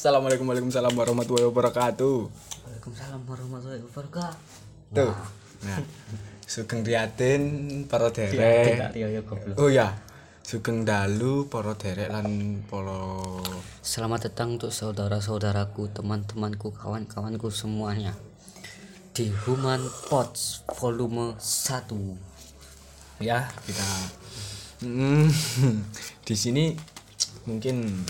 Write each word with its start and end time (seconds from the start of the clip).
Assalamualaikum 0.00 0.48
Waalaikumsalam 0.48 0.96
warahmatullahi 0.96 1.44
wabarakatuh. 1.52 2.16
Waalaikumsalam 2.64 3.20
warahmatullahi 3.20 3.84
wabarakatuh. 3.84 4.96
Tuh. 4.96 5.12
Nah, 5.68 5.84
Sugeng 6.48 6.80
Riatin 6.80 7.42
para 7.84 8.08
derek. 8.08 8.96
Ya. 8.96 9.20
Oh 9.60 9.68
ya, 9.68 10.00
Sugeng 10.40 10.88
Dalu 10.88 11.52
para 11.52 11.76
derek 11.76 12.08
lan 12.08 12.64
para 12.64 12.96
Selamat 13.84 14.32
datang 14.32 14.56
untuk 14.56 14.72
saudara-saudaraku, 14.72 15.92
teman-temanku, 15.92 16.72
kawan-kawanku 16.72 17.52
semuanya 17.52 18.16
di 19.12 19.28
Human 19.44 19.84
Pots 20.08 20.64
volume 20.80 21.36
1. 21.36 23.20
ya 23.20 23.52
kita 23.68 23.88
Hmm, 24.80 25.28
di 26.24 26.32
sini 26.40 26.72
mungkin 27.44 28.00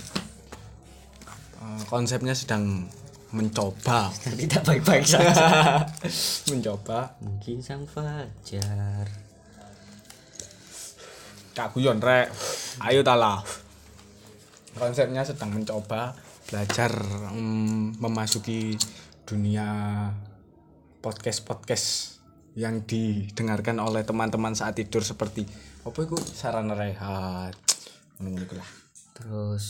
konsepnya 1.87 2.35
sedang 2.35 2.89
mencoba. 3.31 4.11
Tidak 4.15 4.63
baik-baik 4.67 5.07
saja. 5.07 5.87
mencoba. 6.51 7.15
Mungkin 7.23 7.63
sang 7.63 7.87
fajar. 7.87 9.07
Kak 11.55 11.75
Guyon 11.75 12.03
rek. 12.03 12.31
Ayo 12.81 13.05
talah 13.05 13.43
konsepnya 14.79 15.27
sedang 15.27 15.51
mencoba 15.51 16.15
belajar 16.47 16.93
mm, 17.35 17.99
memasuki 17.99 18.79
dunia 19.27 19.67
podcast 21.05 21.47
podcast 21.47 21.87
yang 22.59 22.83
didengarkan 22.83 23.79
oleh 23.79 24.03
teman-teman 24.03 24.57
saat 24.59 24.75
tidur 24.75 25.07
seperti 25.07 25.47
apa 25.87 25.99
itu 26.03 26.19
sarana 26.19 26.75
rehat. 26.77 27.55
Iku 28.21 28.55
lah. 28.59 28.69
Terus 29.17 29.65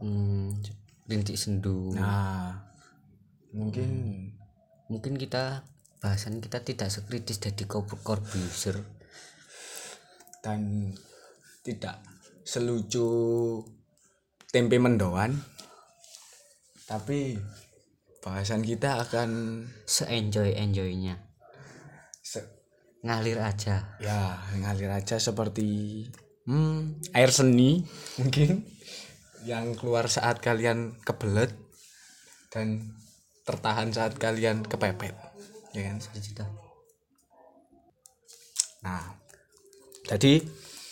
hmm, 0.00 0.56
rintik 1.04 1.36
sendu. 1.36 1.92
nah 1.92 2.64
mungkin 3.50 3.90
Mungkin 4.84 5.16
kita 5.16 5.64
bahasan 5.98 6.38
kita 6.38 6.60
tidak 6.60 6.88
sekritis 6.88 7.40
dari 7.40 7.64
corbusier. 7.64 8.84
dan 10.40 10.92
tidak 11.60 12.04
selucu 12.44 13.08
tempe 14.46 14.76
mendoan 14.76 15.40
tapi 16.84 17.40
bahasan 18.20 18.60
kita 18.60 19.00
akan 19.00 19.64
Se-enjoy-enjoynya. 19.88 21.16
se- 22.20 22.44
Ngalir 23.00 23.40
aja. 23.40 23.96
ya 23.96 24.20
ngalir 24.54 24.88
aja 24.90 25.16
seperti 25.16 26.04
hmm, 26.44 27.08
air 27.12 27.28
seni 27.28 27.80
mungkin 28.16 28.68
yang 29.44 29.76
keluar 29.76 30.08
saat 30.08 30.40
kalian 30.40 30.96
kebelet 31.04 31.52
dan 32.48 32.96
tertahan 33.44 33.92
saat 33.92 34.16
kalian 34.16 34.64
kepepet. 34.64 35.12
Ya 35.76 35.92
kan? 35.92 36.00
Cerita. 36.00 36.48
nah 38.84 39.16
jadi 40.04 40.44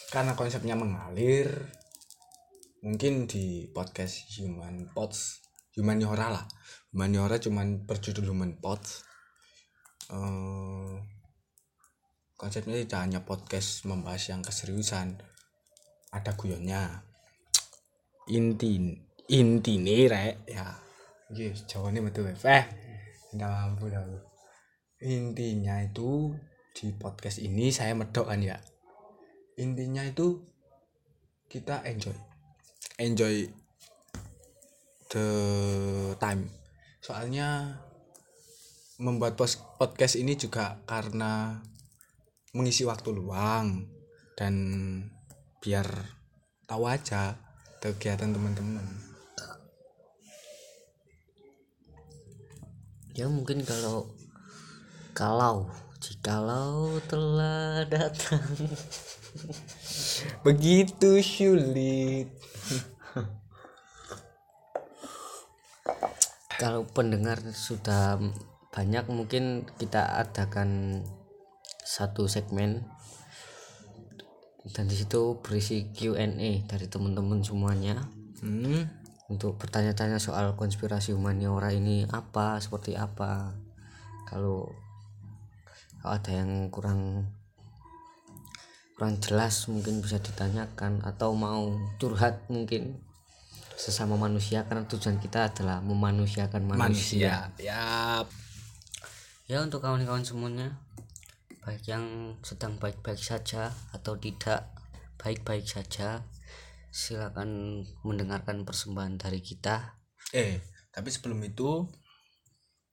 karena 0.08 0.32
konsepnya 0.32 0.72
mengalir 0.72 1.44
mungkin 2.80 3.28
di 3.28 3.68
podcast 3.68 4.32
Human 4.40 4.88
Pots 4.96 5.44
Humaniora 5.76 6.32
lah. 6.32 6.44
Humaniora 6.92 7.36
cuman 7.36 7.84
berjudul 7.84 8.32
Human 8.32 8.56
Pots. 8.60 9.04
Eh, 10.08 10.92
konsepnya 12.36 12.80
tidak 12.80 13.00
hanya 13.00 13.20
podcast 13.28 13.84
membahas 13.84 14.32
yang 14.32 14.40
keseriusan 14.40 15.20
ada 16.12 16.32
guyonnya 16.36 17.11
inti 18.30 18.78
inti 19.30 19.72
nih 19.80 20.06
rek. 20.06 20.34
Ya 20.46 20.66
iya 21.32 21.50
jawabannya 21.54 22.12
betul 22.12 22.28
eh 22.28 22.64
tidak 23.32 23.48
mampu 23.48 23.88
dah 23.88 24.04
intinya 25.02 25.82
itu 25.82 26.36
di 26.72 26.94
podcast 26.94 27.42
ini 27.42 27.74
saya 27.74 27.92
medok 27.98 28.30
kan 28.30 28.38
ya? 28.38 28.56
Intinya 29.58 30.06
itu 30.06 30.40
kita 31.50 31.84
enjoy. 31.84 32.16
Enjoy 32.96 33.44
the 35.10 35.26
time. 36.16 36.48
Soalnya 37.02 37.76
membuat 39.02 39.34
podcast 39.76 40.14
ini 40.16 40.38
juga 40.38 40.78
karena 40.86 41.58
mengisi 42.54 42.86
waktu 42.86 43.10
luang 43.10 43.90
dan 44.38 44.54
biar 45.58 45.88
tahu 46.64 46.86
aja 46.86 47.36
kegiatan 47.82 48.30
teman-teman. 48.30 48.86
Ya 53.12 53.26
mungkin 53.26 53.66
kalau 53.66 54.06
kalau 55.12 55.66
jikalau 55.98 57.02
telah 57.10 57.82
datang. 57.90 58.46
Begitu 60.46 61.18
sulit. 61.18 62.30
Kalau 66.62 66.86
pendengar 66.94 67.42
sudah 67.50 68.22
banyak 68.70 69.04
mungkin 69.10 69.66
kita 69.82 70.22
adakan 70.22 71.02
satu 71.82 72.30
segmen 72.30 72.86
dan 74.70 74.86
di 74.86 74.94
situ 74.94 75.42
berisi 75.42 75.90
Q&A 75.90 76.62
dari 76.70 76.86
teman-teman 76.86 77.42
semuanya. 77.42 77.98
Hmm, 78.38 78.86
untuk 79.26 79.58
bertanya-tanya 79.58 80.22
soal 80.22 80.54
konspirasi 80.54 81.10
humaniora 81.10 81.74
ini 81.74 82.06
apa 82.06 82.62
seperti 82.62 82.94
apa. 82.94 83.58
Kalau 84.30 84.70
kalau 85.98 86.12
ada 86.14 86.30
yang 86.30 86.70
kurang 86.70 87.26
kurang 88.94 89.18
jelas 89.18 89.66
mungkin 89.66 89.98
bisa 89.98 90.22
ditanyakan 90.22 91.02
atau 91.02 91.34
mau 91.34 91.74
curhat 91.98 92.46
mungkin. 92.46 93.02
Sesama 93.74 94.14
manusia 94.14 94.62
karena 94.70 94.86
tujuan 94.86 95.18
kita 95.18 95.50
adalah 95.50 95.82
memanusiakan 95.82 96.62
manusia, 96.70 97.50
manusia 97.50 97.58
ya 97.58 98.22
ya 99.50 99.58
untuk 99.58 99.82
kawan-kawan 99.82 100.22
semuanya 100.22 100.78
baik 101.62 101.86
yang 101.86 102.36
sedang 102.42 102.74
baik-baik 102.82 103.22
saja 103.22 103.70
atau 103.94 104.18
tidak 104.18 104.66
baik-baik 105.14 105.62
saja 105.62 106.26
silakan 106.90 107.82
mendengarkan 108.02 108.66
persembahan 108.66 109.16
dari 109.16 109.38
kita. 109.38 109.94
Eh 110.34 110.58
tapi 110.92 111.08
sebelum 111.08 111.40
itu 111.46 111.86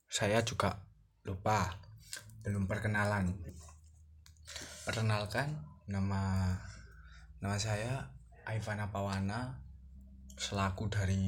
saya 0.05 0.45
juga 0.45 0.85
lupa 1.25 1.81
belum 2.45 2.69
perkenalan. 2.69 3.33
Perkenalkan 4.85 5.65
nama 5.89 6.53
nama 7.41 7.57
saya 7.57 8.07
Ivana 8.45 8.93
Pawana 8.93 9.59
selaku 10.39 10.87
dari 10.87 11.25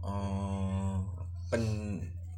eh, 0.00 0.96
pen, 1.50 1.64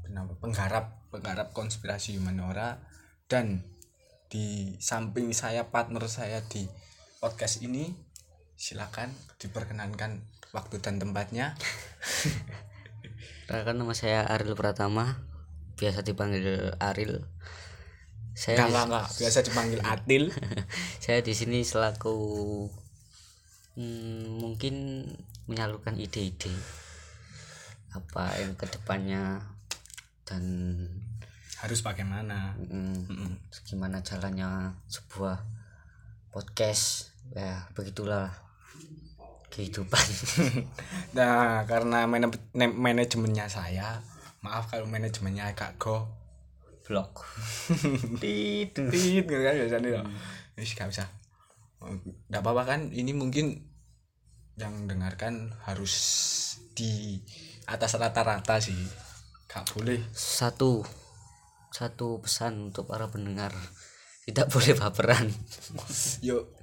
penapa, 0.03 0.33
penggarap 0.41 0.87
penggarap 1.13 1.49
konspirasi 1.53 2.17
Humanora 2.17 2.92
dan 3.33 3.65
di 4.29 4.77
samping 4.77 5.33
saya 5.33 5.73
partner 5.73 6.05
saya 6.05 6.45
di 6.53 6.69
podcast 7.17 7.65
ini 7.65 7.89
silakan 8.61 9.09
diperkenankan 9.41 10.21
waktu 10.53 10.85
dan 10.85 11.01
tempatnya. 11.01 11.57
Perkenalkan 13.49 13.81
nama 13.81 13.97
saya 13.97 14.29
Ariel 14.29 14.53
Pratama 14.53 15.17
biasa 15.81 16.05
dipanggil 16.05 16.77
Ariel. 16.77 17.25
Saya 18.37 18.69
di, 18.69 18.69
enggak 18.69 18.85
enggak 18.93 19.07
biasa 19.17 19.39
dipanggil 19.49 19.81
Atil 19.81 20.25
saya 21.05 21.21
di 21.21 21.33
sini 21.37 21.65
selaku 21.65 22.17
hmm, 23.77 24.41
mungkin 24.41 25.05
menyalurkan 25.49 26.01
ide-ide 26.01 26.53
apa 27.93 28.41
yang 28.41 28.57
ke 28.57 28.65
depannya 28.73 29.53
dan 30.25 30.45
harus 31.63 31.79
pakai 31.79 32.03
mana? 32.03 32.59
Mm, 32.59 33.07
Mm-mm. 33.07 33.33
gimana 33.63 34.03
jalannya 34.03 34.75
sebuah 34.91 35.39
podcast? 36.35 37.15
Ya 37.33 37.71
begitulah 37.79 38.35
kehidupan. 39.53 40.07
Nah 41.17 41.63
karena 41.71 42.09
ne- 42.09 42.77
manajemennya 42.77 43.47
saya 43.47 44.01
maaf 44.43 44.67
kalau 44.73 44.91
manajemennya 44.91 45.55
agak 45.55 45.79
go 45.79 46.09
blog 46.83 47.15
tidur. 48.23 48.91
Tit 48.91 49.23
gitu 49.23 49.35
kan 49.39 49.55
biasanya 49.55 49.89
ya. 49.89 50.03
Wis, 50.59 50.75
gak 50.75 50.91
usah 50.91 51.07
nggak 52.27 52.43
apa-apa 52.43 52.63
kan? 52.67 52.81
Ini 52.91 53.15
mungkin 53.15 53.59
yang 54.59 54.91
dengarkan 54.91 55.55
harus 55.63 55.95
di 56.75 57.23
atas 57.71 57.95
rata-rata 57.95 58.59
sih. 58.59 58.77
Gak 59.47 59.69
boleh. 59.77 60.01
Satu 60.11 60.83
satu 61.73 62.21
pesan 62.21 62.71
untuk 62.71 62.87
para 62.87 63.09
pendengar. 63.09 63.57
Tidak 64.29 64.47
boleh 64.53 64.73
baperan. 64.77 65.27
Yuk 66.23 66.63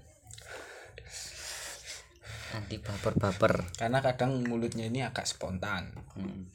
anti 2.50 2.82
baper 2.82 3.14
baper 3.14 3.54
karena 3.78 4.02
kadang 4.02 4.42
mulutnya 4.46 4.90
ini 4.90 5.06
agak 5.06 5.26
spontan. 5.30 5.94
Hmm. 6.18 6.50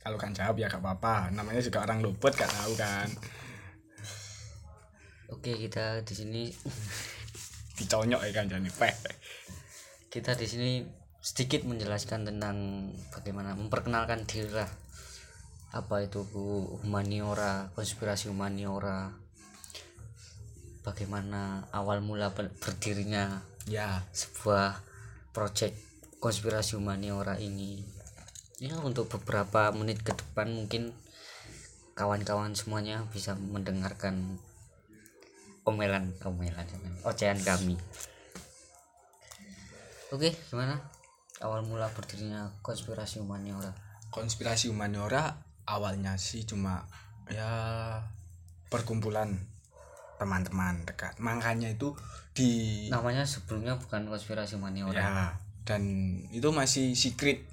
kalau 0.00 0.16
kan 0.16 0.32
jawab 0.32 0.56
ya 0.56 0.64
gak 0.64 0.80
apa-apa. 0.80 1.28
Namanya 1.36 1.60
juga 1.60 1.84
orang 1.84 2.00
luput 2.00 2.32
gak 2.32 2.48
tahu 2.48 2.72
kan. 2.72 3.08
Oke 5.28 5.52
kita 5.56 6.00
di 6.04 6.14
sini 6.16 6.42
diconyok 7.80 8.20
ya 8.24 8.32
kan 8.32 8.48
jadi 8.48 8.70
peh 8.72 8.92
kita 10.12 10.36
di 10.36 10.44
sini 10.48 10.70
sedikit 11.20 11.64
menjelaskan 11.68 12.28
tentang 12.28 12.88
bagaimana 13.12 13.56
memperkenalkan 13.56 14.24
diri 14.24 14.52
lah 14.52 14.68
apa 15.70 16.02
itu 16.02 16.26
humaniora 16.82 17.70
konspirasi 17.78 18.26
humaniora. 18.26 19.14
Bagaimana 20.82 21.70
awal 21.70 22.02
mula 22.02 22.34
ber- 22.34 22.50
berdirinya 22.58 23.38
ya. 23.70 24.02
sebuah 24.10 24.82
proyek 25.30 25.76
konspirasi 26.18 26.74
humaniora 26.74 27.38
ini? 27.38 27.86
Ya 28.58 28.76
untuk 28.82 29.06
beberapa 29.08 29.70
menit 29.70 30.02
ke 30.02 30.10
depan 30.10 30.50
mungkin 30.50 30.90
kawan-kawan 31.94 32.56
semuanya 32.58 33.06
bisa 33.14 33.38
mendengarkan 33.38 34.40
omelan 35.62 36.10
omelan 36.26 36.66
ocehan 37.06 37.38
kami. 37.46 37.78
Oke 40.10 40.34
gimana? 40.50 40.82
Awal 41.38 41.62
mula 41.62 41.86
berdirinya 41.94 42.50
konspirasi 42.66 43.22
humaniora. 43.22 43.70
Konspirasi 44.10 44.66
humaniora 44.66 45.49
awalnya 45.70 46.18
sih 46.18 46.42
cuma 46.42 46.82
ya 47.30 47.46
perkumpulan 48.66 49.38
teman-teman 50.18 50.82
dekat. 50.84 51.14
Makanya 51.22 51.70
itu 51.70 51.94
di 52.34 52.90
namanya 52.90 53.22
sebelumnya 53.22 53.78
bukan 53.78 54.10
konspirasi 54.10 54.58
humaniora 54.58 54.98
ya 54.98 55.26
dan 55.64 55.82
itu 56.34 56.50
masih 56.50 56.98
secret 56.98 57.46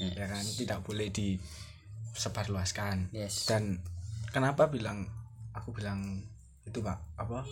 Hmm. 0.00 0.16
ya 0.16 0.24
kan? 0.32 0.40
Tidak 0.40 0.80
boleh 0.80 1.12
disebarluaskan. 1.12 3.12
Yes. 3.12 3.44
Dan 3.44 3.84
kenapa 4.32 4.72
bilang 4.72 5.04
aku 5.52 5.76
bilang 5.76 6.24
itu 6.64 6.80
pak? 6.80 6.96
Apa? 7.20 7.44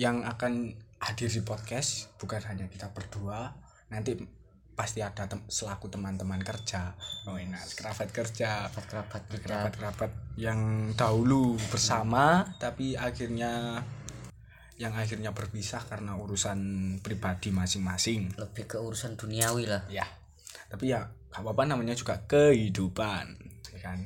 Yang 0.00 0.24
akan 0.24 0.72
hadir 1.04 1.28
di 1.28 1.44
podcast 1.44 2.08
bukan 2.16 2.40
hanya 2.48 2.64
kita 2.72 2.88
berdua 2.96 3.52
nanti 3.92 4.16
pasti 4.76 5.00
ada 5.00 5.24
tem- 5.24 5.48
selaku 5.48 5.88
teman-teman 5.88 6.44
kerja. 6.44 6.92
Oh 7.24 7.40
enak. 7.40 7.64
Kerabat 7.72 8.12
kerja. 8.12 8.68
Kerabat 8.68 9.24
kita 9.32 9.40
kerabat-kerabat 9.48 10.12
yang 10.36 10.92
dahulu 10.92 11.56
bersama 11.72 12.44
tapi 12.60 12.92
akhirnya 12.92 13.80
yang 14.76 14.92
akhirnya 14.92 15.32
berpisah 15.32 15.80
karena 15.88 16.20
urusan 16.20 16.60
pribadi 17.00 17.48
masing-masing. 17.48 18.36
Lebih 18.36 18.68
ke 18.68 18.76
urusan 18.76 19.16
duniawi 19.16 19.64
lah. 19.64 19.88
Ya. 19.88 20.04
Tapi 20.68 20.92
ya 20.92 21.08
gak 21.32 21.40
apa-apa 21.40 21.64
namanya 21.64 21.96
juga 21.96 22.20
kehidupan 22.28 23.40
ya 23.72 23.80
kan? 23.80 24.04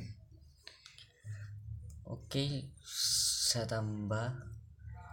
Oke, 2.07 2.71
saya 2.87 3.67
tambah. 3.67 4.51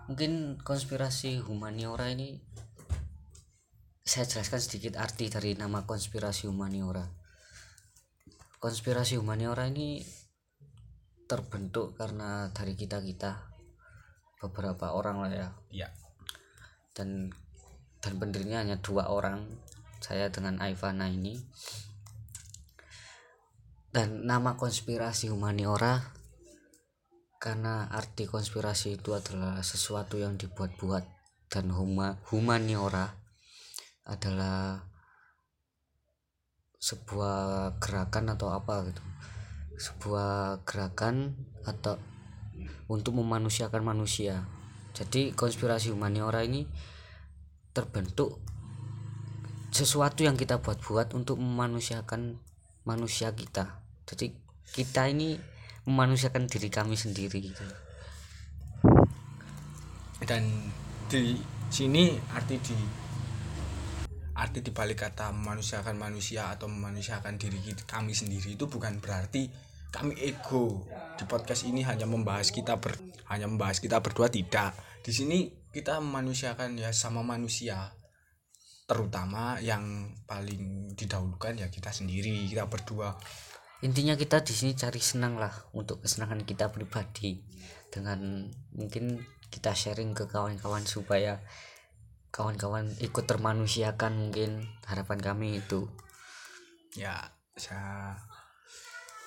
Mungkin 0.08 0.56
konspirasi 0.64 1.42
humaniora 1.42 2.08
ini 2.08 2.40
saya 4.08 4.24
jelaskan 4.24 4.64
sedikit 4.64 4.96
arti 4.96 5.28
dari 5.28 5.52
nama 5.52 5.84
konspirasi 5.84 6.48
humaniora. 6.48 7.04
Konspirasi 8.56 9.20
humaniora 9.20 9.68
ini 9.68 10.00
terbentuk 11.28 11.92
karena 11.92 12.48
dari 12.56 12.72
kita-kita 12.72 13.36
beberapa 14.40 14.96
orang 14.96 15.20
lah 15.20 15.28
ya. 15.28 15.48
ya 15.68 15.88
Dan 16.96 17.28
dan 18.00 18.16
pendirinya 18.16 18.64
hanya 18.64 18.80
dua 18.80 19.12
orang, 19.12 19.44
saya 20.00 20.32
dengan 20.32 20.56
Ivana 20.56 21.12
ini. 21.12 21.36
Dan 23.92 24.24
nama 24.24 24.56
konspirasi 24.56 25.28
humaniora 25.28 26.16
karena 27.36 27.92
arti 27.92 28.24
konspirasi 28.24 28.96
itu 28.96 29.12
adalah 29.12 29.60
sesuatu 29.60 30.16
yang 30.16 30.40
dibuat-buat 30.40 31.04
dan 31.52 31.76
huma, 31.76 32.16
humaniora 32.32 33.27
adalah 34.08 34.88
sebuah 36.80 37.76
gerakan 37.78 38.32
atau 38.32 38.48
apa 38.50 38.88
gitu. 38.88 39.02
Sebuah 39.78 40.64
gerakan 40.64 41.36
atau 41.62 42.00
untuk 42.88 43.14
memanusiakan 43.20 43.84
manusia. 43.84 44.48
Jadi 44.96 45.36
konspirasi 45.36 45.92
humaniora 45.92 46.42
ini 46.42 46.66
terbentuk 47.76 48.40
sesuatu 49.70 50.24
yang 50.24 50.34
kita 50.34 50.58
buat-buat 50.64 51.12
untuk 51.14 51.38
memanusiakan 51.38 52.40
manusia 52.88 53.30
kita. 53.36 53.84
Jadi 54.08 54.32
kita 54.72 55.06
ini 55.12 55.36
memanusiakan 55.84 56.48
diri 56.48 56.72
kami 56.72 56.96
sendiri 56.96 57.38
gitu. 57.38 57.62
Dan 60.24 60.72
di 61.06 61.38
sini 61.68 62.16
arti 62.34 62.56
di 62.58 62.76
arti 64.38 64.62
dibalik 64.62 65.02
kata 65.02 65.34
memanusiakan 65.34 65.98
manusia 65.98 66.54
atau 66.54 66.70
memanusiakan 66.70 67.34
diri 67.34 67.58
kami 67.84 68.14
sendiri 68.14 68.54
itu 68.54 68.70
bukan 68.70 69.02
berarti 69.02 69.50
kami 69.90 70.14
ego. 70.22 70.86
Di 71.18 71.26
podcast 71.26 71.66
ini 71.66 71.82
hanya 71.82 72.06
membahas 72.06 72.54
kita 72.54 72.78
ber 72.78 72.94
hanya 73.28 73.50
membahas 73.50 73.82
kita 73.82 73.98
berdua 73.98 74.30
tidak. 74.30 74.78
Di 75.02 75.10
sini 75.10 75.50
kita 75.74 75.98
memanusiakan 75.98 76.78
ya 76.78 76.94
sama 76.94 77.26
manusia 77.26 77.92
terutama 78.88 79.60
yang 79.60 80.16
paling 80.24 80.96
didahulukan 80.96 81.60
ya 81.60 81.68
kita 81.68 81.92
sendiri 81.92 82.46
kita 82.48 82.70
berdua. 82.70 83.18
Intinya 83.84 84.18
kita 84.18 84.42
di 84.42 84.54
sini 84.54 84.72
cari 84.74 84.98
senang 84.98 85.38
lah 85.38 85.52
untuk 85.74 86.02
kesenangan 86.02 86.46
kita 86.46 86.70
pribadi. 86.70 87.42
Dengan 87.88 88.46
mungkin 88.74 89.18
kita 89.48 89.72
sharing 89.72 90.12
ke 90.12 90.28
kawan-kawan 90.28 90.84
supaya 90.84 91.40
kawan-kawan 92.28 92.92
ikut 93.00 93.24
termanusiakan 93.24 94.28
mungkin 94.28 94.68
harapan 94.84 95.18
kami 95.18 95.60
itu. 95.60 95.88
Ya 96.96 97.32
saya 97.58 98.16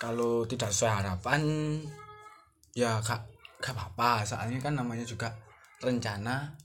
kalau 0.01 0.47
tidak 0.47 0.73
sesuai 0.73 1.03
harapan 1.03 1.41
ya 2.73 3.01
kak 3.03 3.27
gak 3.61 3.75
apa-apa. 3.77 4.25
Soalnya 4.25 4.59
kan 4.61 4.73
namanya 4.77 5.05
juga 5.05 5.33
rencana 5.81 6.57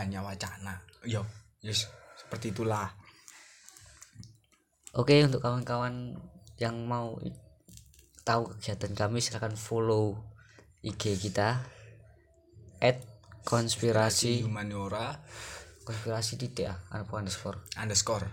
hanya 0.00 0.20
wacana. 0.24 0.80
Yo 1.04 1.24
yes 1.60 1.88
seperti 2.16 2.54
itulah. 2.54 2.88
Oke 4.94 5.26
untuk 5.26 5.42
kawan-kawan 5.42 6.14
yang 6.56 6.86
mau 6.86 7.18
tahu 8.22 8.56
kegiatan 8.56 8.94
kami 8.94 9.18
silahkan 9.18 9.58
follow 9.58 10.16
IG 10.80 11.18
kita 11.18 11.60
at 12.80 13.02
konspirasi 13.44 14.40
humaniora 14.44 15.20
konspirasi 15.84 16.40
titik 16.40 16.66
ya 16.66 16.74
apa 16.90 17.12
underscore? 17.20 17.60
Underscore. 17.76 18.26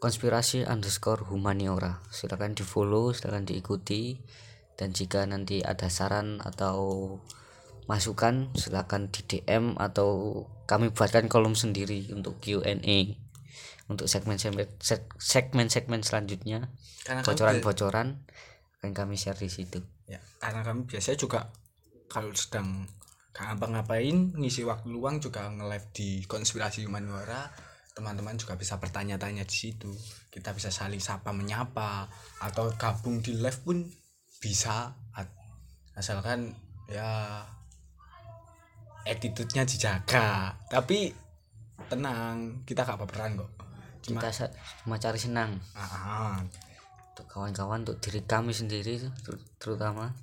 Konspirasi 0.00 0.64
underscore 0.64 1.28
humaniora. 1.28 2.00
Silakan 2.08 2.56
di 2.56 2.64
follow 2.64 3.12
silakan 3.12 3.44
diikuti. 3.44 4.16
Dan 4.74 4.96
jika 4.96 5.28
nanti 5.28 5.60
ada 5.60 5.92
saran 5.92 6.40
atau 6.40 7.20
masukan 7.84 8.48
silakan 8.56 9.12
di 9.12 9.20
DM 9.28 9.76
atau 9.76 10.42
kami 10.64 10.88
buatkan 10.88 11.28
kolom 11.28 11.52
sendiri 11.52 12.08
untuk 12.16 12.40
Q&A 12.40 13.20
untuk 13.90 14.06
segmen-segmen 14.06 14.70
segmen-segmen 15.18 16.00
selanjutnya. 16.06 16.70
Karena 17.02 17.26
kami, 17.26 17.28
bocoran-bocoran 17.34 18.08
akan 18.80 18.92
kami 18.94 19.18
share 19.18 19.36
di 19.36 19.50
situ. 19.50 19.82
Ya, 20.06 20.22
karena 20.38 20.62
kami 20.62 20.86
biasanya 20.86 21.18
juga 21.18 21.50
kalau 22.06 22.30
sedang 22.32 22.86
gak 23.30 23.44
ngapa-ngapain 23.46 24.34
ngisi 24.34 24.66
waktu 24.66 24.90
luang 24.90 25.22
juga 25.22 25.46
nge-live 25.46 25.86
di 25.94 26.08
konspirasi 26.26 26.82
humaniora 26.86 27.46
teman-teman 27.94 28.38
juga 28.38 28.54
bisa 28.54 28.78
bertanya-tanya 28.78 29.44
di 29.44 29.56
situ. 29.56 29.90
Kita 30.30 30.54
bisa 30.54 30.70
saling 30.70 31.02
sapa 31.02 31.34
menyapa 31.34 32.06
atau 32.40 32.70
gabung 32.78 33.20
di 33.20 33.36
live 33.36 33.60
pun 33.60 33.82
bisa. 34.40 34.94
Asalkan 35.94 36.54
ya 36.88 37.44
attitude-nya 39.04 39.66
dijaga. 39.66 40.54
Tapi 40.70 41.12
tenang 41.90 42.62
kita 42.64 42.86
gak 42.86 43.04
baperan 43.04 43.36
kok. 43.36 43.50
Cuma 44.00 44.22
kita 44.22 44.48
cuma 44.86 44.96
cari 44.96 45.20
senang. 45.20 45.60
Ah, 45.76 46.40
untuk 47.12 47.26
kawan-kawan 47.28 47.84
untuk 47.84 48.00
diri 48.00 48.24
kami 48.24 48.54
sendiri 48.54 48.96
ter- 48.96 49.44
terutama. 49.60 50.14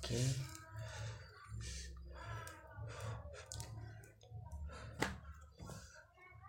Oke 0.00 0.55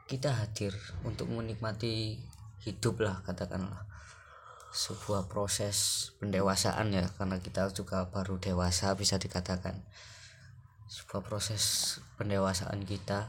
kita 0.07 0.31
hadir 0.31 0.71
untuk 1.03 1.27
menikmati 1.27 2.15
hidup 2.63 3.03
lah 3.03 3.19
katakanlah. 3.27 3.83
Sebuah 4.71 5.27
proses 5.27 6.09
pendewasaan 6.23 6.95
ya 6.95 7.11
karena 7.19 7.43
kita 7.43 7.67
juga 7.75 8.07
baru 8.07 8.39
dewasa 8.39 8.95
bisa 8.95 9.19
dikatakan. 9.19 9.83
Sebuah 10.87 11.27
proses 11.27 11.99
pendewasaan 12.15 12.87
kita. 12.87 13.27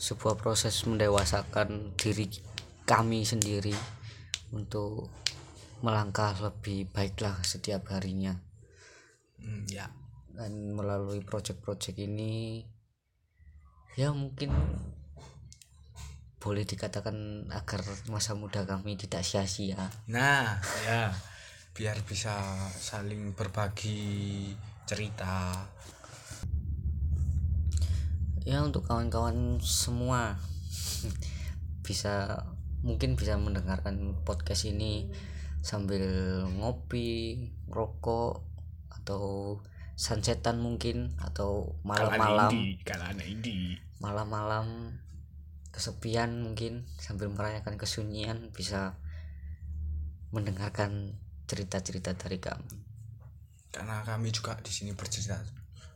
Sebuah 0.00 0.40
proses 0.40 0.80
mendewasakan 0.88 1.92
diri 2.00 2.32
kami 2.88 3.28
sendiri 3.28 3.76
untuk 4.48 5.12
melangkah 5.84 6.32
lebih 6.40 6.88
baiklah 6.88 7.36
setiap 7.44 7.92
harinya. 7.92 8.32
Hmm, 9.36 9.68
ya. 9.68 9.92
Dan 10.32 10.72
melalui 10.72 11.20
project-project 11.20 11.96
ini 12.00 12.64
ya 13.96 14.12
mungkin 14.12 14.52
boleh 16.36 16.68
dikatakan 16.68 17.48
agar 17.48 17.80
masa 18.12 18.36
muda 18.36 18.68
kami 18.68 18.94
tidak 19.00 19.24
sia-sia. 19.24 19.88
Nah 20.06 20.60
ya 20.84 21.10
biar 21.72 22.04
bisa 22.04 22.36
saling 22.76 23.32
berbagi 23.32 24.52
cerita. 24.84 25.64
Ya 28.46 28.62
untuk 28.62 28.86
kawan-kawan 28.86 29.58
semua 29.64 30.38
bisa 31.86 32.44
mungkin 32.84 33.16
bisa 33.16 33.34
mendengarkan 33.40 34.14
podcast 34.22 34.68
ini 34.68 35.08
sambil 35.64 36.04
ngopi 36.60 37.48
rokok 37.66 38.44
atau 38.92 39.58
sunsetan 39.96 40.60
mungkin 40.60 41.16
atau 41.18 41.74
malam-malam. 41.82 42.52
kalau 42.84 43.10
malam-malam 44.00 44.96
kesepian 45.72 46.40
mungkin 46.40 46.88
sambil 46.96 47.28
merayakan 47.28 47.76
kesunyian 47.76 48.48
bisa 48.52 48.96
mendengarkan 50.32 51.20
cerita-cerita 51.46 52.16
dari 52.16 52.40
kami 52.40 52.86
karena 53.76 54.00
kami 54.08 54.32
juga 54.32 54.56
di 54.64 54.72
sini 54.72 54.96
bercerita. 54.96 55.36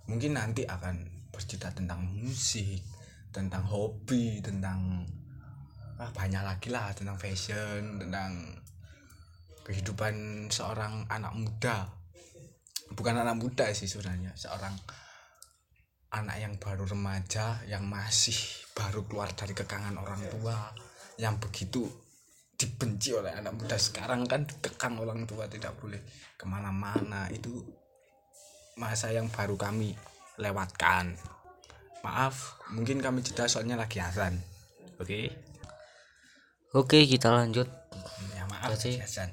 Mungkin 0.04 0.36
nanti 0.36 0.68
akan 0.68 1.00
bercerita 1.32 1.72
tentang 1.72 2.04
musik 2.04 2.84
tentang 3.32 3.64
hobi 3.64 4.44
tentang 4.44 5.08
ah, 5.96 6.12
banyak 6.12 6.44
lagi 6.44 6.68
lah 6.68 6.92
tentang 6.92 7.16
fashion 7.16 7.96
tentang 7.96 8.60
kehidupan 9.64 10.44
seorang 10.52 11.08
anak 11.08 11.32
muda. 11.32 11.88
Bukan 12.92 13.16
anak 13.16 13.40
muda 13.40 13.72
sih 13.72 13.88
sebenarnya 13.88 14.36
seorang 14.36 14.76
anak 16.10 16.36
yang 16.42 16.54
baru 16.58 16.86
remaja 16.90 17.62
yang 17.70 17.86
masih 17.86 18.34
baru 18.74 19.06
keluar 19.06 19.30
dari 19.34 19.54
kekangan 19.54 19.94
orang 19.94 20.22
tua 20.26 20.74
yang 21.20 21.38
begitu 21.38 21.86
dibenci 22.60 23.16
oleh 23.16 23.32
anak 23.32 23.56
muda 23.56 23.80
sekarang 23.80 24.28
kan 24.28 24.44
dikekang 24.44 25.00
orang 25.00 25.24
tua 25.24 25.48
tidak 25.48 25.72
boleh 25.80 25.96
ke 26.36 26.44
mana-mana. 26.44 27.24
Itu 27.32 27.64
masa 28.76 29.08
yang 29.16 29.32
baru 29.32 29.56
kami 29.56 29.96
lewatkan. 30.36 31.16
Maaf 32.04 32.60
mungkin 32.72 33.00
kami 33.00 33.24
jeda 33.24 33.48
soalnya 33.48 33.80
lagi 33.80 33.96
azan. 33.96 34.36
Oke? 35.00 35.32
Oke 36.76 37.08
kita 37.08 37.32
lanjut. 37.32 37.68
Ya 38.36 38.44
maaf 38.44 38.76
azan. 38.76 39.32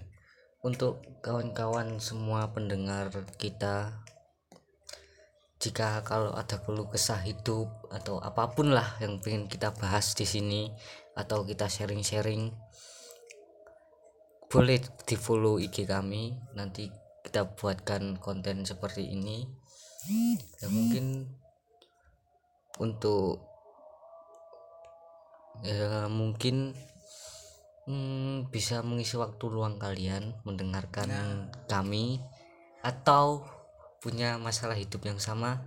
Untuk 0.63 1.03
kawan-kawan 1.19 1.99
semua 1.99 2.55
pendengar 2.55 3.11
kita 3.35 4.06
jika 5.57 6.05
kalau 6.05 6.37
ada 6.37 6.61
keluh 6.61 6.85
kesah 6.85 7.17
hidup 7.25 7.89
atau 7.89 8.21
apa 8.21 8.53
pun 8.53 8.69
lah 8.69 8.97
yang 9.01 9.17
ingin 9.25 9.49
kita 9.49 9.73
bahas 9.73 10.13
di 10.13 10.25
sini 10.29 10.69
atau 11.17 11.41
kita 11.41 11.65
sharing-sharing 11.65 12.53
boleh 14.47 14.79
di 14.79 15.15
follow 15.19 15.59
IG 15.59 15.89
kami. 15.89 16.37
Nanti 16.55 16.87
kita 17.25 17.57
buatkan 17.57 18.21
konten 18.21 18.63
seperti 18.63 19.11
ini. 19.11 19.43
Ya 20.61 20.71
mungkin 20.71 21.27
untuk 22.79 23.43
ya 25.65 26.05
mungkin 26.07 26.77
hmm, 27.89 28.53
bisa 28.53 28.85
mengisi 28.85 29.17
waktu 29.17 29.45
luang 29.49 29.81
kalian 29.81 30.37
mendengarkan 30.45 31.09
kami 31.65 32.21
atau 32.85 33.56
punya 34.07 34.39
masalah 34.39 34.79
hidup 34.79 35.03
yang 35.03 35.19
sama? 35.19 35.59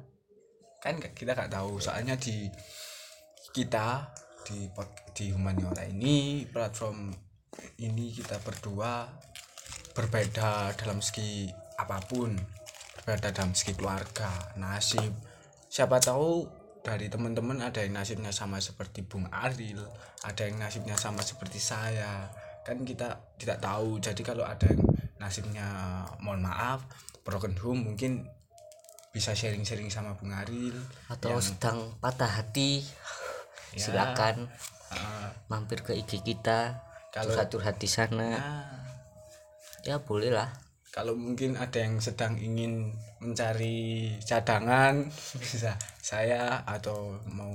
Kan 0.81 0.97
kita 0.97 1.37
nggak 1.37 1.53
tahu. 1.53 1.77
Soalnya 1.77 2.17
di 2.17 2.49
kita 3.53 4.09
di 4.49 4.65
di 5.13 5.29
humaniora 5.29 5.85
ini 5.85 6.49
platform 6.49 7.13
ini 7.85 8.17
kita 8.17 8.41
berdua 8.41 9.05
berbeda 9.93 10.73
dalam 10.81 11.05
segi 11.05 11.53
apa 11.77 12.01
pun. 12.09 12.33
Berbeda 12.97 13.29
dalam 13.37 13.53
segi 13.53 13.77
keluarga 13.77 14.33
nasib. 14.57 15.13
Siapa 15.69 16.01
tahu 16.01 16.49
dari 16.81 17.13
teman-teman 17.13 17.61
ada 17.61 17.85
yang 17.85 18.01
nasibnya 18.01 18.33
sama 18.33 18.57
seperti 18.57 19.05
Bung 19.05 19.29
Aril 19.29 19.85
ada 20.21 20.43
yang 20.45 20.61
nasibnya 20.61 20.97
sama 20.97 21.25
seperti 21.25 21.57
saya 21.57 22.29
kan 22.63 22.83
kita 22.83 23.09
tidak 23.37 23.59
tahu. 23.59 23.99
Jadi 23.99 24.21
kalau 24.21 24.43
ada 24.43 24.65
yang 24.65 24.83
nasibnya 25.17 25.67
mohon 26.19 26.41
maaf 26.41 26.85
broken 27.21 27.53
home 27.57 27.85
mungkin 27.87 28.25
bisa 29.11 29.35
sharing-sharing 29.35 29.89
sama 29.89 30.15
Bung 30.15 30.31
Aril 30.31 30.73
atau 31.07 31.37
sedang 31.39 31.95
patah 31.99 32.41
hati 32.41 32.81
Ya. 33.71 33.87
silakan 33.87 34.51
Ah, 34.91 35.31
mampir 35.47 35.87
ke 35.87 35.95
IG 35.95 36.19
kita 36.21 36.83
Kalau- 37.15 37.31
curhat-curhat 37.31 37.79
di 37.79 37.87
sana. 37.87 38.35
Ya 39.87 40.03
boleh 40.03 40.35
lah. 40.35 40.51
Kalau 40.91 41.15
mungkin 41.15 41.55
ada 41.55 41.79
yang 41.79 42.03
sedang 42.03 42.35
ingin 42.35 42.91
mencari 43.23 44.11
cadangan 44.19 45.07
bisa 45.39 45.79
saya 46.03 46.67
atau 46.67 47.23
mau 47.31 47.55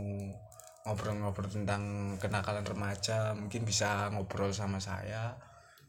ngobrol-ngobrol 0.85 1.49
tentang 1.49 2.15
kenakalan 2.21 2.61
remaja 2.61 3.33
mungkin 3.33 3.65
bisa 3.65 4.09
ngobrol 4.13 4.53
sama 4.53 4.77
saya 4.77 5.33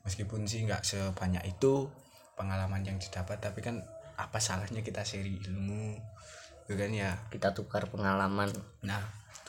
meskipun 0.08 0.48
sih 0.48 0.64
nggak 0.64 0.82
sebanyak 0.82 1.44
itu 1.44 1.88
pengalaman 2.36 2.80
yang 2.80 2.96
didapat 2.96 3.36
tapi 3.40 3.60
kan 3.60 3.84
apa 4.16 4.40
salahnya 4.40 4.80
kita 4.80 5.04
sharing 5.04 5.44
ilmu 5.44 6.00
gitu 6.64 6.74
kan 6.80 6.90
ya 6.90 7.12
kita 7.28 7.52
tukar 7.52 7.92
pengalaman 7.92 8.48
nah 8.82 9.04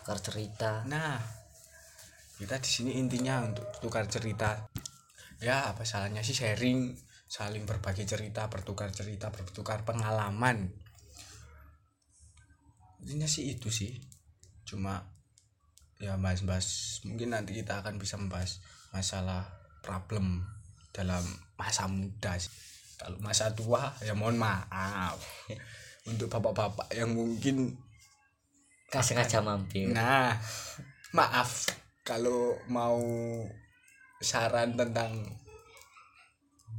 tukar 0.07 0.23
cerita 0.23 0.87
Nah, 0.87 1.19
kita 2.39 2.63
di 2.63 2.69
sini 2.71 2.91
intinya 2.95 3.43
untuk 3.43 3.67
tukar 3.83 4.07
cerita. 4.07 4.71
Ya, 5.43 5.67
apa 5.67 5.83
salahnya 5.83 6.23
sih 6.23 6.31
sharing, 6.31 6.95
saling 7.27 7.67
berbagi 7.67 8.07
cerita, 8.07 8.47
bertukar 8.47 8.87
cerita, 8.95 9.27
bertukar 9.27 9.83
pengalaman. 9.83 10.71
Intinya 13.03 13.27
sih 13.27 13.51
itu 13.51 13.67
sih. 13.67 13.99
Cuma 14.63 15.16
ya 15.97 16.17
bahas-bahas. 16.17 16.99
Mungkin 17.05 17.33
nanti 17.33 17.57
kita 17.57 17.81
akan 17.81 17.97
bisa 17.97 18.17
membahas 18.17 18.61
masalah 18.93 19.45
problem 19.81 20.45
dalam 20.93 21.23
masa 21.57 21.85
muda 21.85 22.37
sih. 22.37 22.51
Kalau 22.97 23.17
masa 23.21 23.53
tua 23.53 23.93
ya 24.01 24.17
mohon 24.17 24.37
maaf. 24.41 25.21
Untuk 26.09 26.31
bapak-bapak 26.31 26.87
yang 26.95 27.11
mungkin 27.11 27.75
kasih 28.87 29.19
aja 29.19 29.43
mampir. 29.43 29.91
Nah, 29.91 30.39
maaf 31.11 31.67
kalau 32.07 32.55
mau 32.71 33.03
saran 34.23 34.79
tentang 34.79 35.11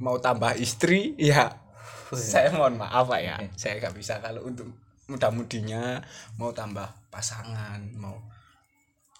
mau 0.01 0.17
tambah 0.17 0.57
istri 0.57 1.13
ya 1.21 1.69
saya 2.09 2.49
mohon 2.53 2.81
maaf 2.81 3.05
Pak 3.05 3.21
ya. 3.21 3.37
Saya 3.53 3.77
nggak 3.77 3.95
bisa 3.95 4.17
kalau 4.17 4.41
untuk 4.49 4.65
muda-mudinya 5.09 6.01
mau 6.37 6.53
tambah 6.53 6.85
pasangan 7.09 7.81
mau 7.97 8.17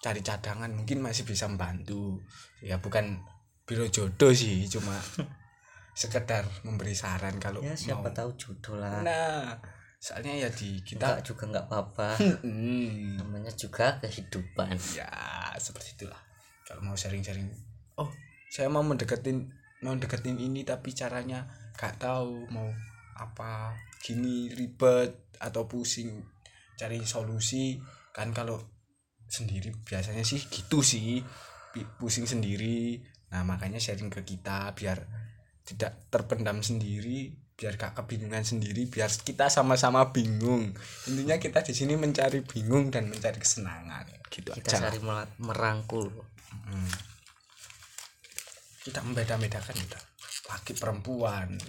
cari 0.00 0.24
cadangan 0.24 0.72
mungkin 0.72 1.04
masih 1.04 1.28
bisa 1.28 1.46
membantu. 1.46 2.24
Ya 2.64 2.80
bukan 2.80 3.20
biro 3.68 3.86
jodoh 3.86 4.32
sih 4.32 4.66
cuma 4.66 4.96
sekedar 6.00 6.48
memberi 6.64 6.96
saran 6.96 7.36
kalau 7.36 7.60
ya 7.60 7.76
siapa 7.76 8.10
mau. 8.10 8.16
tahu 8.16 8.30
jodoh 8.40 8.80
lah. 8.80 9.04
Nah 9.04 9.60
soalnya 10.00 10.32
ya 10.32 10.48
di 10.48 10.80
kita 10.80 11.20
enggak 11.20 11.24
juga 11.28 11.44
nggak 11.52 11.66
apa-apa. 11.68 12.08
Hmm, 12.44 13.20
namanya 13.20 13.52
juga 13.52 14.00
kehidupan. 14.00 14.74
Ya 14.96 15.12
seperti 15.60 16.00
itulah. 16.00 16.18
Kalau 16.64 16.80
mau 16.80 16.96
sharing-sharing 16.96 17.52
oh 18.00 18.08
saya 18.48 18.72
mau 18.72 18.82
mendeketin 18.82 19.52
mau 19.84 19.94
deketin 19.96 20.36
ini 20.40 20.64
tapi 20.64 20.92
caranya 20.92 21.48
gak 21.72 22.04
tahu 22.04 22.44
mau 22.52 22.68
apa 23.16 23.72
gini 24.04 24.52
ribet 24.52 25.36
atau 25.36 25.68
pusing 25.68 26.24
cari 26.80 27.04
solusi. 27.04 27.76
Kan 28.16 28.32
kalau 28.32 28.79
sendiri. 29.30 29.70
Biasanya 29.86 30.26
sih 30.26 30.42
gitu 30.50 30.82
sih. 30.82 31.22
Pusing 31.96 32.26
sendiri. 32.26 32.98
Nah 33.30 33.46
makanya 33.46 33.78
sharing 33.78 34.10
ke 34.10 34.26
kita 34.26 34.74
biar 34.74 34.98
tidak 35.62 36.10
terpendam 36.10 36.58
sendiri 36.66 37.30
biar 37.60 37.76
gak 37.76 37.92
kebingungan 37.92 38.40
sendiri 38.40 38.88
biar 38.88 39.12
kita 39.12 39.52
sama-sama 39.52 40.08
bingung. 40.16 40.72
Intinya 41.04 41.36
kita 41.36 41.60
di 41.60 41.76
sini 41.76 41.92
mencari 41.92 42.40
bingung 42.40 42.88
dan 42.88 43.12
mencari 43.12 43.36
kesenangan. 43.36 44.08
Gitu 44.32 44.48
kita 44.48 44.80
aja 44.80 44.88
cari 44.88 44.98
merangkul. 45.44 46.08
Kita 48.80 49.04
membeda-bedakan 49.04 49.76
kita. 49.76 50.00
Laki 50.48 50.72
perempuan 50.72 51.60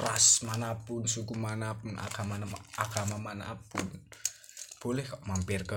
ras 0.00 0.46
mana 0.48 0.80
pun 0.80 1.04
suku 1.04 1.36
mana 1.36 1.76
pun 1.76 1.92
agama 2.00 2.40
agama 2.80 3.20
mana 3.20 3.52
pun. 3.68 3.84
Boleh 4.80 5.04
kok 5.04 5.20
mampir 5.28 5.68
ke 5.68 5.76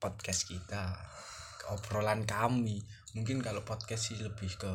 podcast 0.00 0.48
kita 0.48 0.96
ke 1.60 1.68
obrolan 1.70 2.24
kami. 2.24 2.80
Mungkin 3.14 3.44
kalau 3.44 3.62
podcast 3.62 4.10
sih 4.10 4.18
lebih 4.18 4.50
ke 4.56 4.72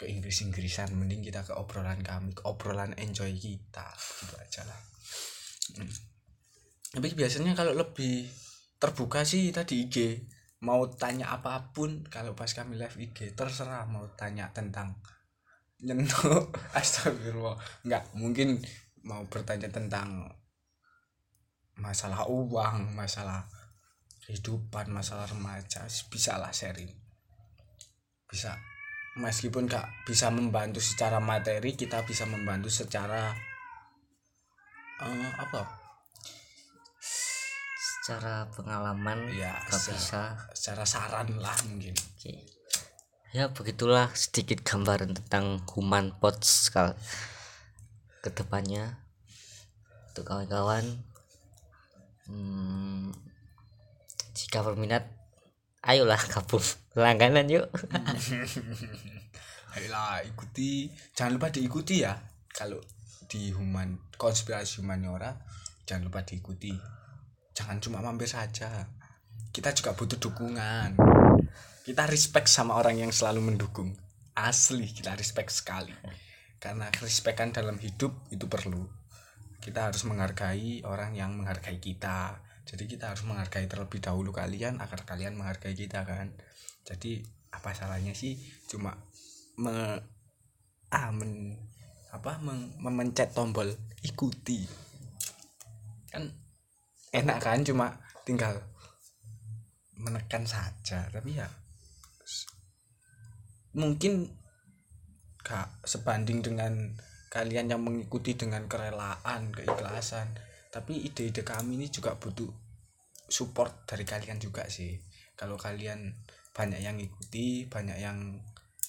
ke 0.00 0.08
Inggris 0.08 0.40
Inggrisan 0.40 0.96
mending 0.96 1.20
kita 1.20 1.44
ke 1.44 1.52
obrolan 1.52 2.00
kami 2.00 2.32
ke 2.32 2.42
obrolan 2.48 2.96
enjoy 2.96 3.28
kita. 3.36 3.84
Gitu 3.92 4.34
aja 4.40 4.64
lah. 4.64 4.80
Hmm. 5.70 5.94
tapi 6.90 7.14
biasanya 7.14 7.54
kalau 7.54 7.70
lebih 7.70 8.26
terbuka 8.82 9.22
sih 9.22 9.54
tadi 9.54 9.86
IG 9.86 10.26
mau 10.66 10.82
tanya 10.90 11.30
apa 11.30 11.70
pun 11.70 12.02
kalau 12.10 12.34
pas 12.34 12.50
kami 12.50 12.74
live 12.74 12.98
IG 12.98 13.38
terserah 13.38 13.86
mau 13.86 14.10
tanya 14.18 14.50
tentang 14.50 14.98
nyentuh. 15.84 16.50
Astagfirullah. 16.80 17.60
Nggak 17.86 18.04
mungkin 18.18 18.58
mau 19.04 19.22
bertanya 19.30 19.70
tentang 19.70 20.26
masalah 21.80 22.28
uang 22.28 22.92
masalah 22.92 23.48
kehidupan 24.30 24.94
masalah 24.94 25.26
remaja 25.26 25.90
bisa 26.06 26.38
lah 26.38 26.54
sharing. 26.54 26.94
Bisa. 28.30 28.54
Meskipun 29.18 29.66
gak 29.66 30.06
bisa 30.06 30.30
membantu 30.30 30.78
secara 30.78 31.18
materi 31.18 31.74
kita 31.74 32.06
bisa 32.06 32.30
membantu 32.30 32.70
secara 32.70 33.34
eh, 35.02 35.30
apa? 35.34 35.66
Secara 37.74 38.46
pengalaman 38.54 39.34
ya 39.34 39.58
secara, 39.66 39.98
bisa. 39.98 40.22
secara 40.54 40.84
saran 40.86 41.28
lah 41.42 41.58
mungkin. 41.66 41.98
Oke. 41.98 42.46
ya 43.30 43.46
begitulah 43.50 44.10
sedikit 44.14 44.62
gambaran 44.66 45.14
tentang 45.14 45.62
human 45.74 46.14
pots 46.22 46.70
kal 46.70 46.94
ke 48.22 48.30
depannya. 48.30 48.94
Untuk 50.14 50.26
kawan-kawan 50.26 51.02
hmm, 52.30 53.29
jika 54.40 54.64
berminat 54.64 55.04
ayolah 55.84 56.20
gabung 56.32 56.64
langganan 56.96 57.48
yuk. 57.48 57.68
Ayolah 59.76 60.26
ikuti. 60.26 60.90
Jangan 61.14 61.38
lupa 61.38 61.48
diikuti 61.54 62.02
ya. 62.02 62.18
Kalau 62.50 62.82
di 63.30 63.54
human 63.54 64.10
konspirasi 64.18 64.82
humaniora 64.82 65.30
jangan 65.86 66.10
lupa 66.10 66.26
diikuti. 66.26 66.74
Jangan 67.54 67.78
cuma 67.78 68.02
mampir 68.02 68.26
saja. 68.26 68.90
Kita 69.54 69.70
juga 69.70 69.94
butuh 69.94 70.18
dukungan. 70.18 70.98
Kita 71.86 72.02
respect 72.10 72.50
sama 72.50 72.78
orang 72.78 72.98
yang 72.98 73.12
selalu 73.14 73.54
mendukung. 73.54 73.94
Asli 74.34 74.90
kita 74.90 75.14
respect 75.14 75.54
sekali. 75.54 75.94
Karena 76.58 76.90
respekan 76.90 77.54
dalam 77.54 77.78
hidup 77.78 78.26
itu 78.34 78.50
perlu. 78.50 78.82
Kita 79.62 79.92
harus 79.92 80.02
menghargai 80.08 80.82
orang 80.82 81.14
yang 81.14 81.38
menghargai 81.38 81.78
kita 81.78 82.49
jadi 82.64 82.84
kita 82.86 83.04
harus 83.10 83.24
menghargai 83.26 83.66
terlebih 83.66 83.98
dahulu 83.98 84.30
kalian 84.30 84.78
agar 84.78 85.02
kalian 85.02 85.34
menghargai 85.34 85.74
kita 85.74 86.04
kan? 86.06 86.30
Jadi 86.86 87.22
apa 87.50 87.74
salahnya 87.74 88.14
sih 88.14 88.38
cuma 88.70 88.94
me, 89.58 89.98
ah, 90.94 91.10
men, 91.10 91.58
apa 92.14 92.38
meng- 92.42 92.76
memencet 92.78 93.34
tombol 93.34 93.68
ikuti? 94.06 94.64
Kan 96.14 96.30
enak 97.10 97.38
kan? 97.42 97.60
Cuma 97.66 97.98
tinggal 98.22 98.60
menekan 99.98 100.46
saja. 100.46 101.10
Tapi 101.10 101.36
ya 101.36 101.48
mungkin 103.70 104.26
gak 105.46 105.86
sebanding 105.86 106.42
dengan 106.42 106.98
kalian 107.30 107.70
yang 107.70 107.82
mengikuti 107.86 108.34
dengan 108.34 108.66
kerelaan 108.66 109.54
keikhlasan 109.54 110.34
tapi 110.70 111.02
ide-ide 111.02 111.42
kami 111.42 111.74
ini 111.74 111.90
juga 111.90 112.14
butuh 112.14 112.48
support 113.26 113.86
dari 113.86 114.06
kalian 114.06 114.38
juga 114.38 114.70
sih. 114.70 114.94
Kalau 115.34 115.58
kalian 115.58 116.14
banyak 116.54 116.82
yang 116.82 116.98
ikuti 116.98 117.66
banyak 117.66 117.98
yang 117.98 118.38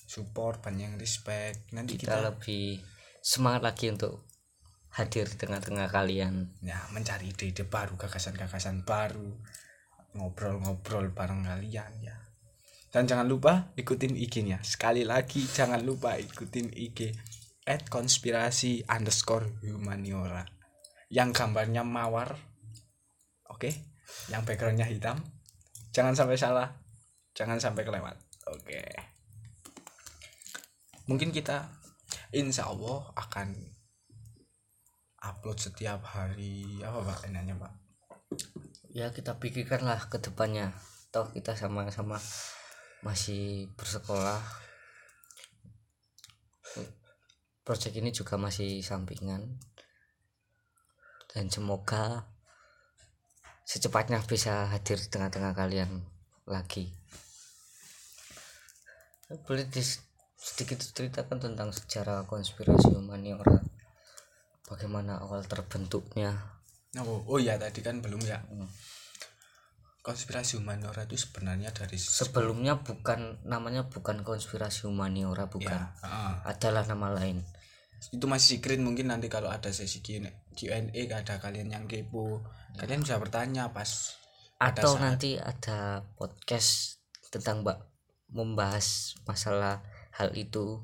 support 0.05 0.61
banyak 0.61 0.93
yang 0.93 0.97
respect 0.97 1.73
nanti 1.73 1.97
kita 1.97 2.21
kita, 2.21 2.27
lebih 2.33 2.81
semangat 3.21 3.61
lagi 3.65 3.85
untuk 3.89 4.25
hadir 4.93 5.25
di 5.25 5.37
tengah-tengah 5.41 5.89
kalian. 5.89 6.53
Ya 6.61 6.77
mencari 6.93 7.33
ide-ide 7.33 7.65
baru 7.65 7.97
gagasan-gagasan 7.97 8.85
baru 8.85 9.41
ngobrol-ngobrol 10.13 11.13
bareng 11.17 11.49
kalian 11.49 11.93
ya. 12.05 12.17
Dan 12.91 13.07
jangan 13.07 13.25
lupa 13.25 13.71
ikutin 13.79 14.19
IG-nya 14.19 14.59
sekali 14.67 15.07
lagi 15.07 15.47
jangan 15.47 15.79
lupa 15.79 16.19
ikutin 16.19 16.75
IG 16.75 17.15
at 17.63 17.87
konspirasi 17.87 18.83
underscore 18.83 19.47
humaniora 19.63 20.60
yang 21.11 21.35
gambarnya 21.35 21.83
mawar 21.83 22.39
oke. 23.51 23.67
Yang 24.31 24.41
backgroundnya 24.47 24.87
hitam. 24.87 25.19
Jangan 25.91 26.15
sampai 26.15 26.39
salah. 26.39 26.71
Jangan 27.35 27.59
sampai 27.59 27.83
kelewat. 27.83 28.15
Oke. 28.47 28.79
Mungkin 31.11 31.35
kita 31.35 31.67
insya 32.31 32.71
Allah 32.71 33.11
akan 33.19 33.51
upload 35.21 35.59
setiap 35.59 36.01
hari 36.07 36.79
apa 36.79 37.03
pak 37.03 37.27
enaknya 37.27 37.59
pak? 37.59 37.73
Ya 38.95 39.11
kita 39.11 39.35
pikirkanlah 39.35 40.07
ke 40.07 40.17
depannya. 40.23 40.71
Toh 41.11 41.27
kita 41.35 41.59
sama-sama 41.59 42.15
masih 43.03 43.67
bersekolah. 43.75 44.39
Project 47.67 47.99
ini 47.99 48.15
juga 48.15 48.39
masih 48.39 48.79
sampingan 48.79 49.59
dan 51.31 51.47
semoga 51.47 52.27
secepatnya 53.63 54.19
bisa 54.27 54.67
hadir 54.67 54.99
di 54.99 55.07
tengah-tengah 55.07 55.55
kalian 55.55 56.03
lagi. 56.43 56.91
Boleh 59.47 59.63
dis- 59.71 60.03
sedikit 60.35 60.83
ceritakan 60.83 61.39
tentang 61.39 61.71
sejarah 61.71 62.27
konspirasi 62.27 62.91
humaniora. 62.91 63.63
Bagaimana 64.67 65.23
awal 65.23 65.47
terbentuknya? 65.47 66.35
Oh, 66.99 67.23
oh 67.23 67.39
ya 67.39 67.55
tadi 67.55 67.79
kan 67.79 68.03
belum 68.03 68.19
ya. 68.27 68.43
Konspirasi 70.03 70.59
humaniora 70.59 71.07
itu 71.07 71.15
sebenarnya 71.15 71.71
dari 71.71 71.95
sebelumnya 71.95 72.83
bukan 72.83 73.39
namanya 73.47 73.87
bukan 73.87 74.27
konspirasi 74.27 74.91
humaniora 74.91 75.47
bukan. 75.47 75.79
Ya, 75.79 75.95
heeh. 76.03 76.33
adalah 76.43 76.83
nama 76.83 77.13
lain 77.15 77.39
itu 78.09 78.25
masih 78.25 78.57
secret 78.57 78.81
mungkin 78.81 79.07
nanti 79.07 79.29
kalau 79.29 79.47
ada 79.47 79.69
sesi 79.69 80.01
Q&A 80.01 80.33
ada 81.13 81.35
kalian 81.37 81.69
yang 81.69 81.85
kepo 81.85 82.41
kalian 82.73 83.05
bisa 83.05 83.21
bertanya 83.21 83.69
pas 83.69 84.17
atau 84.57 84.97
saat- 84.97 85.01
nanti 85.03 85.37
ada 85.37 86.01
podcast 86.15 86.97
tentang 87.29 87.61
mbak 87.61 87.77
membahas 88.27 89.13
masalah 89.23 89.85
hal 90.11 90.33
itu 90.33 90.81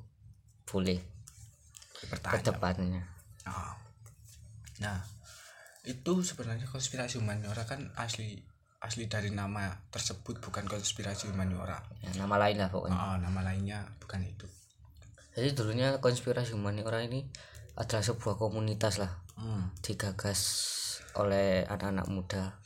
boleh 0.63 1.01
bertanya 2.05 2.43
depannya 2.45 3.03
Oh. 3.43 3.73
Nah, 4.77 4.99
itu 5.81 6.19
sebenarnya 6.19 6.67
konspirasi 6.67 7.15
humaniora 7.15 7.63
kan 7.63 7.79
asli 7.95 8.35
asli 8.77 9.07
dari 9.07 9.31
nama 9.31 9.71
tersebut 9.87 10.37
bukan 10.37 10.67
konspirasi 10.67 11.31
humaniora. 11.31 11.79
ya, 11.97 12.11
nama 12.19 12.35
lain 12.37 12.59
lah 12.59 12.67
pokoknya 12.67 12.99
Oh, 12.99 13.15
nama 13.17 13.39
lainnya 13.41 13.87
bukan 13.97 14.19
itu. 14.21 14.43
Jadi 15.37 15.53
dulunya 15.53 15.87
konspirasi 15.97 16.51
humaniora 16.51 16.99
ini 16.99 17.29
adalah 17.75 18.01
sebuah 18.01 18.35
komunitas 18.35 18.97
lah 18.97 19.13
Hmm. 19.37 19.69
digagas 19.79 20.41
oleh 21.13 21.61
anak-anak 21.63 22.09
muda 22.09 22.57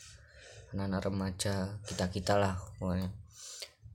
anak-anak 0.72 1.02
remaja 1.04 1.56
kita 1.84 2.08
kita 2.08 2.34
lah 2.34 2.56
pokoknya 2.80 3.12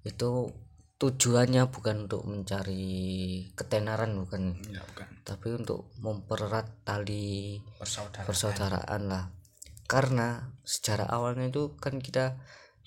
itu 0.02 0.52
tujuannya 0.96 1.68
bukan 1.68 2.04
untuk 2.04 2.22
mencari 2.22 2.84
ketenaran 3.52 4.12
bukan 4.14 4.60
Ya, 4.66 4.84
bukan. 4.84 5.08
tapi 5.24 5.48
untuk 5.54 5.88
mempererat 5.96 6.68
tali 6.82 7.56
Persaudaraan. 7.74 8.24
persaudaraan 8.24 9.02
lah 9.06 9.24
karena 9.84 10.28
sejarah 10.62 11.08
awalnya 11.08 11.48
itu 11.48 11.72
kan 11.76 11.96
kita 11.96 12.36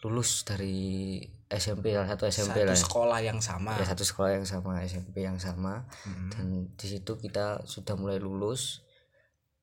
lulus 0.02 0.46
dari 0.46 1.18
SMP 1.50 1.92
lah 1.92 2.06
satu 2.06 2.24
SMP 2.26 2.62
Satu 2.62 2.62
lah 2.64 2.72
ya. 2.72 2.80
sekolah 2.80 3.20
yang 3.20 3.40
sama. 3.40 3.74
ya 3.74 3.84
satu 3.84 4.06
sekolah 4.06 4.32
yang 4.32 4.46
sama 4.46 4.86
SMP 4.86 5.26
yang 5.26 5.36
sama 5.36 5.82
Hmm. 6.06 6.30
dan 6.30 6.46
di 6.72 6.88
situ 6.88 7.18
kita 7.18 7.66
sudah 7.66 7.94
mulai 7.94 8.18
lulus 8.18 8.86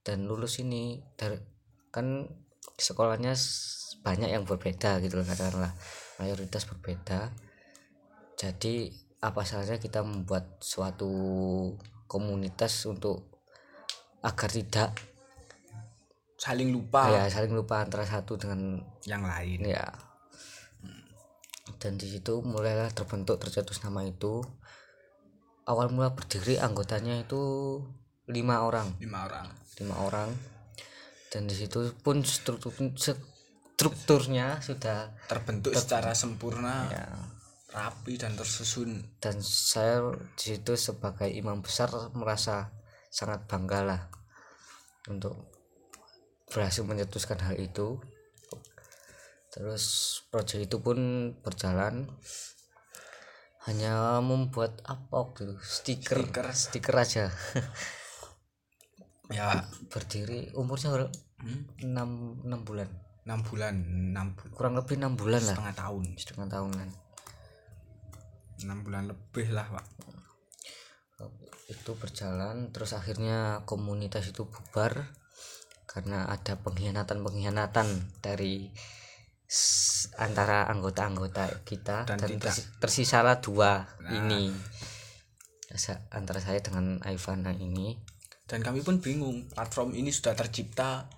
dan 0.03 0.27
lulus 0.27 0.59
ini 0.59 0.99
dari 1.15 1.39
kan 1.89 2.27
sekolahnya 2.77 3.33
banyak 4.03 4.29
yang 4.29 4.43
berbeda 4.43 4.99
gitu 4.99 5.17
loh 5.17 5.25
katakanlah 5.25 5.73
mayoritas 6.17 6.63
berbeda 6.65 7.31
jadi 8.35 8.91
apa 9.19 9.43
salahnya 9.43 9.79
kita 9.79 10.03
membuat 10.03 10.59
suatu 10.61 11.09
komunitas 12.05 12.85
untuk 12.85 13.31
agar 14.21 14.51
tidak 14.51 14.91
Saling 16.37 16.69
lupa 16.69 17.09
ya 17.09 17.25
saling 17.27 17.51
lupa 17.51 17.81
antara 17.81 18.05
satu 18.05 18.37
dengan 18.37 18.77
yang 19.09 19.25
lain. 19.25 19.65
ya 19.65 19.89
dan 21.83 21.99
di 21.99 22.07
situ 22.07 22.39
mulailah 22.47 22.95
terbentuk 22.95 23.43
tercetus 23.43 23.83
nama 23.83 24.07
itu. 24.07 24.43
Awal 25.67 25.91
mula 25.91 26.15
berdiri 26.15 26.63
anggotanya 26.63 27.19
itu 27.19 27.83
lima 28.31 28.63
orang. 28.63 28.95
Lima 29.03 29.27
orang. 29.27 29.47
lima 29.83 29.97
orang. 30.07 30.31
Dan 31.27 31.51
di 31.51 31.55
situ 31.59 31.91
pun 32.01 32.23
struktur 32.23 32.71
strukturnya 33.77 34.63
sudah 34.65 35.13
terbentuk 35.29 35.77
secara 35.77 36.17
sempurna 36.17 36.89
ya. 36.89 37.07
rapi 37.75 38.17
dan 38.17 38.39
tersusun. 38.39 39.19
Dan 39.21 39.43
saya 39.43 40.17
di 40.39 40.55
situ 40.55 40.79
sebagai 40.79 41.29
imam 41.29 41.61
besar 41.61 41.91
merasa 42.15 42.73
sangat 43.11 43.45
bangga 43.51 43.81
lah 43.85 44.03
untuk 45.11 45.51
berhasil 46.47 46.87
mencetuskan 46.87 47.43
hal 47.43 47.59
itu 47.59 47.99
terus 49.57 49.85
proyek 50.29 50.69
itu 50.69 50.77
pun 50.85 50.99
berjalan. 51.41 52.05
Hanya 53.67 54.23
membuat 54.23 54.79
apa 54.87 55.35
gitu 55.35 55.57
stiker. 55.59 56.23
Stiker. 56.23 56.47
stiker 56.55 56.95
aja. 56.95 57.25
Ya. 59.27 59.67
Berdiri 59.91 60.55
umurnya 60.55 60.93
berapa? 60.95 61.11
enam 61.83 62.41
enam 62.47 62.61
bulan. 62.63 62.87
Enam 63.27 63.43
bulan 63.43 63.75
enam 63.83 64.39
bu- 64.39 64.55
kurang 64.55 64.79
lebih 64.79 65.03
enam 65.03 65.19
bulan 65.19 65.43
lah. 65.43 65.59
Setengah 65.59 65.77
tahun. 65.83 66.05
Setengah 66.15 66.49
tahunan. 66.53 66.89
Enam 68.63 68.79
bulan 68.87 69.11
lebih 69.11 69.51
lah 69.51 69.67
pak. 69.67 69.87
Itu 71.67 71.99
berjalan 71.99 72.71
terus 72.71 72.95
akhirnya 72.95 73.67
komunitas 73.67 74.31
itu 74.31 74.47
bubar 74.47 75.11
karena 75.91 76.31
ada 76.31 76.55
pengkhianatan-pengkhianatan 76.63 77.89
dari 78.23 78.71
s- 78.71 79.06
antara 80.19 80.67
anggota-anggota 80.67 81.63
kita 81.63 82.03
Dan 82.03 82.19
dan, 82.19 82.31
tersi- 82.43 82.67
tersisalah 82.83 83.39
dua 83.39 83.87
ini. 84.11 84.51
Sa- 85.71 86.03
antara 86.11 86.43
saya 86.43 86.59
dengan 86.59 86.99
Ivana 87.07 87.55
ini. 87.55 87.95
Dan 88.47 88.63
kami 88.63 88.83
pun 88.83 88.99
bingung 89.03 89.51
platform 89.51 89.95
ini 89.95 90.11
sudah 90.11 90.35
tercipta 90.35 91.11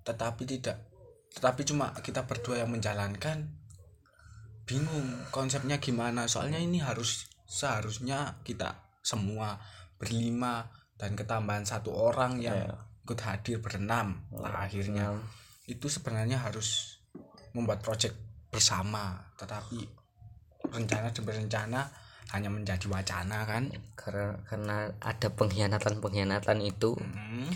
tetapi 0.00 0.48
tidak 0.48 0.76
tetapi 1.30 1.62
cuma 1.62 1.94
kita 2.00 2.24
berdua 2.26 2.64
yang 2.64 2.72
menjalankan. 2.72 3.52
Bingung 4.66 5.26
konsepnya 5.34 5.82
gimana 5.82 6.26
soalnya 6.30 6.58
ini 6.58 6.80
harus 6.80 7.26
seharusnya 7.44 8.38
kita 8.46 8.86
semua 9.02 9.58
berlima 9.98 10.70
dan 10.96 11.16
ketambahan 11.18 11.66
satu 11.66 11.90
orang 11.90 12.38
yang 12.38 12.70
ikut 13.02 13.20
hadir 13.26 13.58
berenam 13.58 14.22
lah 14.30 14.68
akhirnya. 14.68 15.18
itu 15.66 15.86
sebenarnya 15.90 16.38
harus 16.38 16.99
membuat 17.54 17.82
project 17.82 18.14
bersama. 18.50 19.18
Tetapi 19.38 19.78
rencana 20.70 21.08
demi 21.14 21.32
rencana 21.32 21.80
hanya 22.30 22.50
menjadi 22.50 22.86
wacana 22.86 23.42
kan? 23.46 23.70
Karena 23.98 24.38
karena 24.46 24.76
ada 25.02 25.28
pengkhianatan-pengkhianatan 25.34 26.58
itu 26.62 26.94
Hmm. 26.94 27.50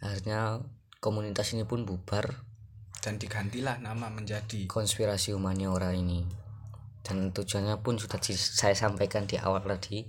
akhirnya 0.00 0.60
komunitas 1.00 1.52
ini 1.56 1.64
pun 1.64 1.88
bubar. 1.88 2.44
Dan 3.00 3.16
digantilah 3.16 3.80
nama 3.80 4.12
menjadi 4.12 4.68
konspirasi 4.68 5.32
humaniora 5.32 5.96
ini. 5.96 6.20
Dan 7.00 7.32
tujuannya 7.32 7.80
pun 7.80 7.96
sudah 7.96 8.20
saya 8.20 8.76
sampaikan 8.76 9.24
di 9.24 9.40
awal 9.40 9.64
tadi. 9.64 10.04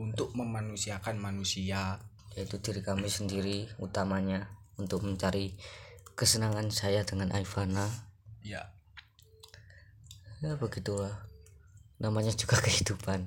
Untuk 0.00 0.32
memanusiakan 0.32 1.20
manusia. 1.20 2.00
Yaitu 2.32 2.60
diri 2.60 2.80
kami 2.84 3.08
sendiri 3.08 3.68
utamanya 3.80 4.48
untuk 4.76 5.04
mencari 5.04 5.56
kesenangan 6.16 6.68
saya 6.68 7.04
dengan 7.04 7.32
Ivana 7.32 8.05
ya. 8.46 8.62
Ya 10.44 10.54
begitulah. 10.54 11.26
Namanya 11.98 12.30
juga 12.36 12.60
kehidupan. 12.66 13.26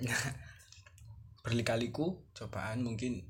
Berlikaliku 1.45 2.21
cobaan 2.37 2.85
mungkin. 2.85 3.25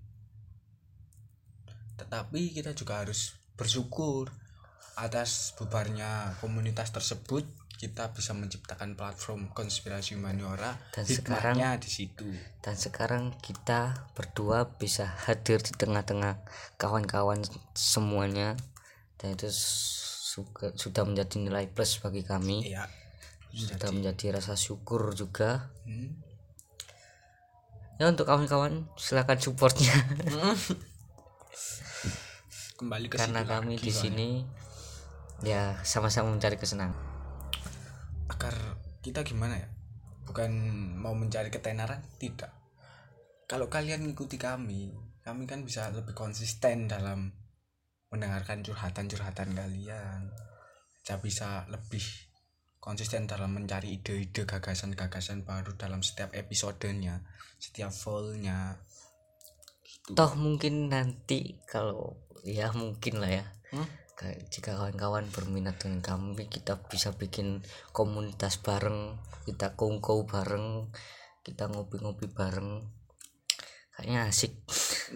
Tetapi 1.95 2.55
kita 2.55 2.75
juga 2.75 3.03
harus 3.03 3.35
bersyukur 3.55 4.31
atas 4.99 5.55
bubarnya 5.55 6.35
komunitas 6.43 6.91
tersebut. 6.91 7.47
Kita 7.79 8.11
bisa 8.11 8.35
menciptakan 8.35 8.99
platform 8.99 9.55
konspirasi 9.55 10.19
humaniora. 10.19 10.75
Dan 10.91 11.07
hikmahnya 11.07 11.79
di 11.79 11.87
situ. 11.87 12.27
dan 12.59 12.75
sekarang 12.75 13.31
kita 13.39 14.11
berdua 14.19 14.75
bisa 14.75 15.07
hadir 15.07 15.63
di 15.63 15.71
tengah-tengah 15.79 16.43
kawan-kawan 16.75 17.39
semuanya. 17.71 18.59
Dan 19.15 19.39
itu 19.39 19.47
suka- 20.29 20.77
sudah 20.77 21.09
menjadi 21.09 21.41
nilai 21.41 21.65
plus 21.65 21.97
bagi 21.97 22.21
kami. 22.21 22.69
Ya 22.69 22.85
sudah 23.49 23.89
menjadi 23.89 24.37
rasa 24.37 24.53
syukur 24.53 25.17
juga. 25.17 25.73
Hmm. 25.89 26.21
ya 27.99 28.07
untuk 28.07 28.31
kawan-kawan 28.31 28.87
silakan 28.95 29.43
supportnya. 29.43 29.91
Kembali 32.79 33.11
ke 33.11 33.19
karena 33.19 33.43
kami 33.43 33.75
di 33.75 33.91
sini 33.91 34.47
ya 35.43 35.75
sama-sama 35.83 36.31
mencari 36.31 36.55
kesenangan. 36.55 36.95
Agar 38.31 38.55
kita 39.03 39.27
gimana 39.27 39.59
ya? 39.59 39.67
Bukan 40.23 40.47
mau 40.95 41.11
mencari 41.11 41.51
ketenaran 41.51 41.99
tidak. 42.23 42.55
Kalau 43.51 43.67
kalian 43.67 44.07
ngikuti 44.07 44.39
kami 44.39 44.95
kami 45.19 45.43
kan 45.43 45.67
bisa 45.67 45.91
lebih 45.91 46.15
konsisten 46.15 46.87
dalam 46.87 47.35
mendengarkan 48.09 48.65
curhatan-curhatan 48.65 49.53
kalian. 49.53 50.33
Bisa 51.01 51.15
bisa 51.21 51.49
lebih 51.69 52.03
konsisten 52.79 53.27
dalam 53.27 53.53
mencari 53.53 53.99
ide-ide 53.99 54.47
gagasan-gagasan 54.47 55.43
baru 55.43 55.75
dalam 55.75 55.99
setiap 55.99 56.31
episodenya 56.31 57.19
setiap 57.59 57.91
volnya 57.91 58.79
gitu. 59.83 60.15
Toh 60.15 60.31
mungkin 60.39 60.87
nanti 60.87 61.59
kalau 61.67 62.15
ya 62.47 62.71
mungkin 62.71 63.19
lah 63.19 63.31
ya. 63.43 63.45
Hmm? 63.75 63.87
Kayak 64.15 64.51
jika 64.51 64.71
kawan-kawan 64.75 65.27
berminat 65.31 65.79
dengan 65.79 66.03
kami 66.03 66.47
kita 66.47 66.79
bisa 66.87 67.15
bikin 67.15 67.63
komunitas 67.91 68.59
bareng 68.59 69.19
kita 69.47 69.75
kongko 69.75 70.27
bareng 70.27 70.87
kita 71.43 71.67
ngopi-ngopi 71.67 72.31
bareng. 72.31 72.87
Kayaknya 73.95 74.19
asik. 74.31 74.55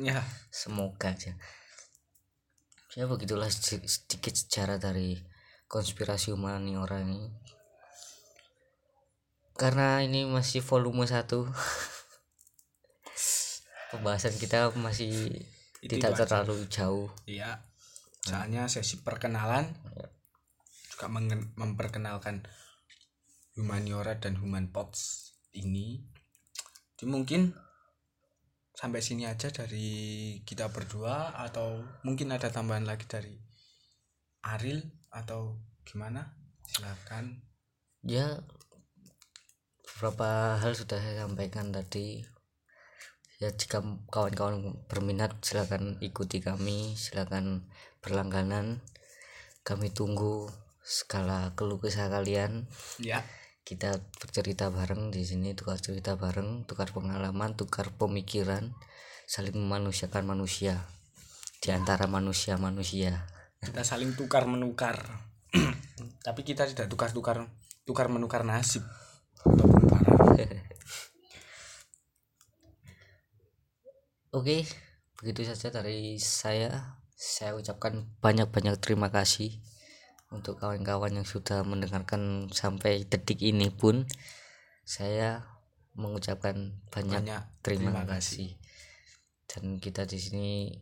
Ya. 0.04 0.20
Semoga 0.52 1.16
aja 1.16 1.40
ya 2.94 3.10
begitulah 3.10 3.50
sedi- 3.50 3.90
sedikit 3.90 4.38
sejarah 4.38 4.78
dari 4.78 5.18
konspirasi 5.66 6.30
humaniora 6.34 7.02
ini 7.02 7.26
karena 9.58 10.02
ini 10.02 10.26
masih 10.26 10.62
volume 10.62 11.06
1 11.06 11.26
pembahasan 13.94 14.34
kita 14.38 14.74
masih 14.78 15.30
Itu 15.82 15.98
tidak 15.98 16.18
itu 16.18 16.22
aja. 16.22 16.26
terlalu 16.26 16.56
jauh 16.70 17.10
Iya. 17.26 17.62
Soalnya 18.24 18.72
sesi 18.72 19.04
perkenalan 19.04 19.68
juga 20.88 21.12
mengen- 21.12 21.52
memperkenalkan 21.60 22.48
humaniora 23.60 24.16
dan 24.16 24.40
human 24.40 24.72
pots 24.72 25.36
ini. 25.52 26.00
Jadi 26.96 27.06
mungkin 27.12 27.52
sampai 28.74 29.00
sini 29.06 29.30
aja 29.30 29.54
dari 29.54 29.90
kita 30.42 30.74
berdua 30.74 31.38
atau 31.38 31.82
mungkin 32.02 32.34
ada 32.34 32.50
tambahan 32.50 32.84
lagi 32.90 33.06
dari 33.06 33.38
Aril 34.44 34.82
atau 35.14 35.56
gimana? 35.86 36.34
Silakan. 36.68 37.40
ya 38.04 38.42
beberapa 39.86 40.60
hal 40.60 40.76
sudah 40.76 41.00
saya 41.00 41.24
sampaikan 41.24 41.72
tadi 41.72 42.20
ya 43.40 43.48
jika 43.56 43.80
kawan-kawan 44.12 44.84
berminat 44.92 45.40
silakan 45.40 45.96
ikuti 46.04 46.44
kami 46.44 47.00
silakan 47.00 47.68
berlangganan 48.04 48.84
kami 49.64 49.92
tunggu 49.96 50.52
skala 50.84 51.56
keluh 51.56 51.80
kesah 51.80 52.12
kalian 52.12 52.68
Ya. 53.00 53.24
Kita 53.64 53.96
bercerita 54.20 54.68
bareng 54.68 55.08
di 55.08 55.24
sini 55.24 55.56
tukar 55.56 55.80
cerita 55.80 56.20
bareng 56.20 56.68
tukar 56.68 56.92
pengalaman 56.92 57.56
tukar 57.56 57.96
pemikiran 57.96 58.76
saling 59.24 59.56
memanusiakan 59.56 60.28
manusia 60.28 60.84
di 61.64 61.72
antara 61.72 62.12
manusia 62.12 62.60
manusia 62.60 63.24
Kita 63.64 63.80
saling 63.80 64.20
tukar 64.20 64.44
menukar. 64.44 65.00
Tapi 66.28 66.44
kita 66.44 66.68
tidak 66.68 66.92
tukar-tukar 66.92 67.48
tukar 67.88 68.12
menukar 68.12 68.44
nasib 68.44 68.84
ataupun 69.48 69.88
barang. 69.96 70.20
Oke, 74.36 74.68
begitu 75.16 75.48
saja 75.48 75.72
dari 75.72 76.20
saya. 76.20 77.00
Saya 77.16 77.56
ucapkan 77.56 78.04
banyak-banyak 78.20 78.76
terima 78.84 79.08
kasih 79.08 79.64
untuk 80.34 80.58
kawan-kawan 80.58 81.14
yang 81.14 81.28
sudah 81.30 81.62
mendengarkan 81.62 82.50
sampai 82.50 83.06
detik 83.06 83.40
ini 83.46 83.70
pun. 83.70 84.10
Saya 84.84 85.46
mengucapkan 85.94 86.74
banyak, 86.90 87.22
Banyak 87.24 87.44
terima, 87.62 87.94
terima 87.94 88.04
kasih. 88.10 88.58
Dan 89.46 89.78
kita 89.78 90.10
di 90.10 90.18
sini 90.18 90.74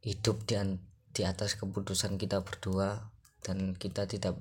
hidup 0.00 0.48
di, 0.48 0.56
di 1.12 1.22
atas 1.22 1.60
keputusan 1.60 2.16
kita 2.16 2.40
berdua 2.40 3.12
dan 3.44 3.76
kita 3.76 4.08
tidak 4.08 4.40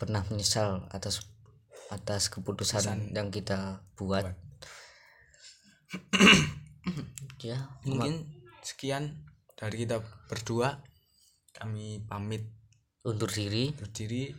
pernah 0.00 0.24
menyesal 0.32 0.88
atas 0.88 1.28
atas 1.92 2.32
keputusan 2.32 3.12
yang 3.12 3.28
kita 3.28 3.84
buat. 3.96 4.32
ya, 7.44 7.68
mungkin 7.84 8.28
sekian 8.60 9.24
dari 9.56 9.88
kita 9.88 10.04
berdua 10.28 10.84
kami 11.56 12.04
pamit 12.04 12.57
undur 13.06 13.30
diri. 13.30 13.70
Berdiri 13.74 14.34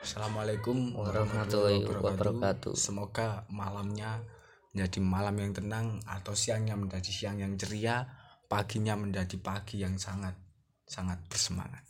assalamualaikum 0.00 0.96
Warahmatullahi 0.96 1.84
wabarakatuh. 1.84 2.72
semoga 2.72 3.44
malamnya 3.52 4.24
menjadi 4.72 4.98
malam 5.04 5.36
yang 5.36 5.52
tenang 5.52 5.86
atau 6.08 6.32
siangnya 6.32 6.78
menjadi 6.78 7.10
siang 7.10 7.36
yang 7.42 7.58
ceria 7.60 8.08
paginya 8.48 8.96
menjadi 8.96 9.36
pagi 9.42 9.84
yang 9.84 10.00
sangat 10.00 10.32
sangat 10.88 11.20
bersemangat 11.28 11.89